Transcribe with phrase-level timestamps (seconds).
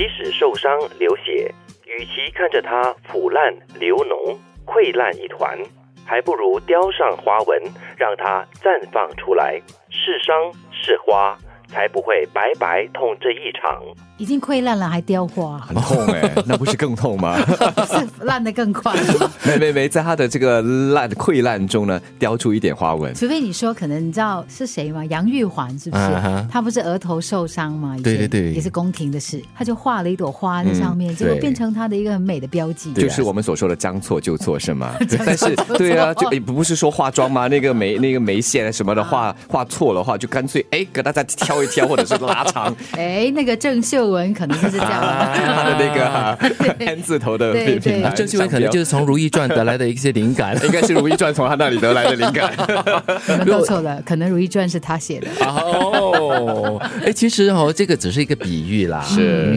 [0.00, 1.52] 即使受伤流血，
[1.84, 4.34] 与其看着它腐烂流脓、
[4.64, 5.58] 溃烂一团，
[6.06, 7.62] 还不如雕上花纹，
[7.98, 9.60] 让它绽放出来。
[9.90, 10.34] 是伤
[10.72, 11.36] 是花，
[11.68, 13.84] 才不会白白痛这一场。
[14.20, 17.38] 已经溃烂了还雕花，很痛哎， 那不是更痛吗？
[17.88, 18.94] 是烂的更快。
[19.44, 23.14] 没没没，在他的这个烂溃烂中呢，雕出一点花纹。
[23.14, 25.02] 除非你说，可能你知道是谁吗？
[25.06, 26.04] 杨玉环是不是？
[26.52, 27.96] 他不是额头受伤吗？
[28.04, 29.42] 对对对，也是宫廷的事。
[29.56, 32.92] 他就画了一朵花在上面，结果变成他的一个很美的标记。
[32.92, 34.94] 就是我们所说的将错就错，是吗？
[35.24, 37.48] 但是对啊，就不是说化妆吗？
[37.48, 42.76] 那个眉那个眉线什么的画画错的话，就干脆哎给大家挑一挑，或者是拉长。
[42.92, 44.09] 哎，那个郑秀。
[44.10, 52.52] 文可能就是这样，他的那个 N 字头的品牌，郑秀文可能就是从《如懿传》得来的一些灵感， 应该是《如懿传》从他那里得来的灵感。
[53.46, 55.28] 弄错了，可能《如懿传》是他写的。
[55.46, 59.54] 哦，哎，其实哦，这个只是一个比喻啦，是。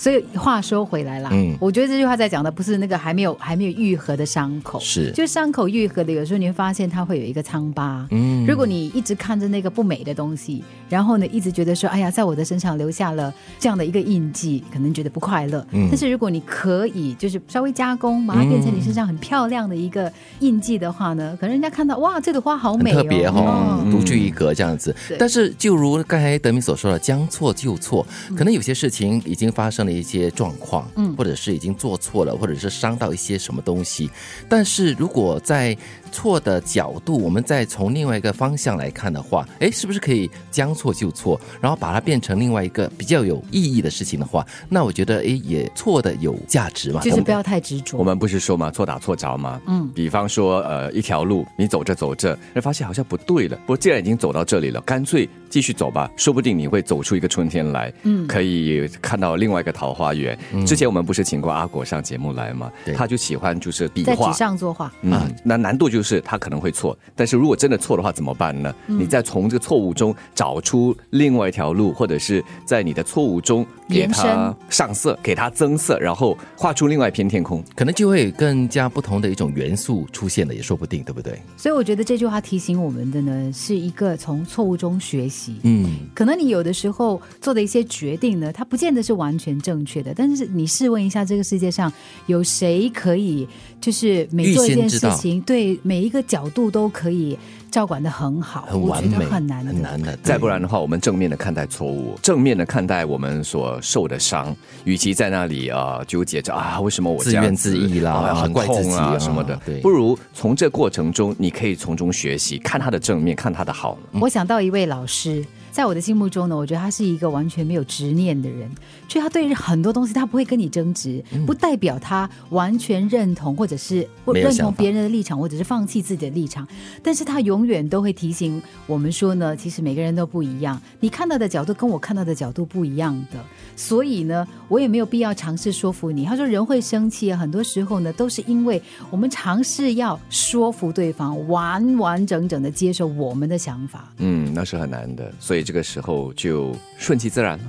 [0.00, 8.06] 所以话说回来啦，嗯，我觉得这句话在讲的不是那个还没有还没有愈合的伤口，是，就伤口愈合的，有时候你会发现它会有一个疮疤。
[8.10, 15.62] 嗯，如果你一直看着那个不美的东西，然后呢，一直觉得说，哎呀，在我的身上留下了这样的一个印记，可能觉得不快乐。
[15.72, 24.96] 嗯，但是如果你可以就是稍微加工，把它变成你身上很漂亮的一个印记的话呢，可能人家看到哇，这朵花好美，特别哈，独具一格这样子。
[25.18, 29.89] 但是就如刚才德明所说的，将错就错，可能有些事情已经发生了。
[29.92, 34.10] 一些状况，嗯，或者是已经做错了，或者是伤到一些什么东西，
[34.48, 35.76] 但是如果在
[36.10, 47.96] 错的角度，我们再从另外一个方向来看的话，哎，是不是可以将错就错，然后把它变成另外一个比较有意义的事情的话，那我觉得，哎，也错的有价值嘛，就是不要太执着。
[47.96, 60.36] 我们不是说嘛，错打错着嘛，嗯，比方说，呃，一条路你走着走着，发现好像不对了，不过既然已经走到这里了，干脆继续走吧，说不定你会走出一个春天来，嗯，可以看到另外一个桃花源。
[60.66, 62.70] 之前我们不是请过阿果上节目来吗？
[62.96, 65.99] 他就喜欢就是笔画，在纸上作画，啊，那难度就。
[66.00, 68.74] 就是他可能会错，但是如果真的错的话怎么办呢？
[68.86, 81.38] 你再从这个错误中找出另外一条路，或者是在你的错误中给它上色，给它增色，然后画出另外一片天空，可能就会更加不同的一种元素出现了，也说不定，对不对？
[81.58, 85.56] 所以我觉得这句话提醒我们的呢，是一个从错误中学习。
[85.64, 91.92] 嗯，可能你有的时候做的一些决定呢，它不见得是完全正确的，但是你试问一下，这个世界上
[92.24, 93.46] 有谁可以
[93.82, 95.78] 就是每做一件事情对？
[95.90, 97.36] 每一个角度都可以
[97.68, 100.16] 照管的很好，很完美，很难很难的。
[100.22, 113.98] 再不然的话，我们正面的看待错误，正面的看待我们所受的伤，与其在那里啊纠结着啊，为什么我自怨自艾啦，很痛啊什么的，不如从这过程中，你可以从中学习，看他的正面，看他的好。
[114.12, 115.44] 我想到一位老师。
[115.70, 118.68] 在我的心目中呢，我觉得他是一个完全没有执念的人，
[119.08, 126.66] 所以他对很多东西他不会跟你争执，不代表他完全认同或者是认同别人的立场，或者是放弃自己的立场。
[127.02, 133.38] 但是他永远都会提醒我们说呢，其实每个人都不一样，你看到的角度跟我看到的角度不一样的，
[133.76, 136.24] 所以呢，我也没有必要尝试说服你。
[136.24, 144.12] 他说人会生气，很多时候呢，都是因为我们尝试要说服对方完完整整的接受我们的想法。
[144.18, 147.64] 嗯，那是很难的，所这个时候就顺其自然了。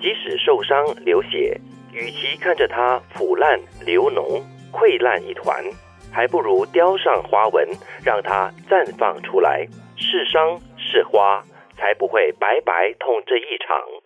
[0.00, 1.58] 即使受伤流血，
[1.92, 5.64] 与其看着它腐烂流脓、溃烂一团，
[6.12, 7.66] 还不如雕上花纹，
[8.04, 9.66] 让它绽放出来。
[9.96, 11.42] 是伤是花，
[11.76, 14.03] 才不会白白痛这一场。